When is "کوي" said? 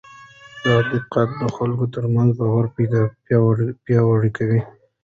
4.37-4.61